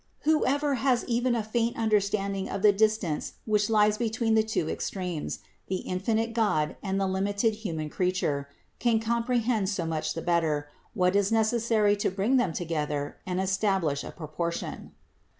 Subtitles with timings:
[0.21, 5.37] Whoever has even a faint understanding of the distance which lies between the two extremes,
[5.67, 10.67] the infinite God and the limited human crea ture, can comprehend so much the better,
[10.95, 14.93] what is neces sary to bring them together and establish a proportion.